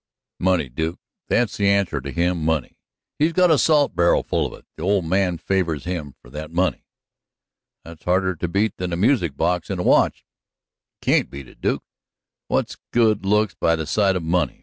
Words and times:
"Money, 0.39 0.67
Duke; 0.67 0.99
that's 1.27 1.57
the 1.57 1.69
answer 1.69 2.01
to 2.01 2.09
him 2.09 2.43
money. 2.43 2.79
He's 3.19 3.33
got 3.33 3.51
a 3.51 3.59
salt 3.59 3.95
barrel 3.95 4.23
full 4.23 4.47
of 4.51 4.57
it; 4.59 4.65
the 4.75 4.81
old 4.81 5.05
man 5.05 5.37
favors 5.37 5.83
him 5.83 6.15
for 6.19 6.31
that 6.31 6.49
money." 6.49 6.87
"That's 7.83 8.05
harder 8.05 8.35
to 8.35 8.47
beat 8.47 8.77
than 8.77 8.93
a 8.93 8.97
music 8.97 9.37
box 9.37 9.69
in 9.69 9.77
a 9.77 9.83
watch." 9.83 10.25
"You 11.05 11.11
can't 11.13 11.29
beat 11.29 11.47
it, 11.49 11.61
Duke. 11.61 11.83
What's 12.47 12.77
good 12.91 13.27
looks 13.27 13.53
by 13.53 13.75
the 13.75 13.85
side 13.85 14.15
of 14.15 14.23
money? 14.23 14.57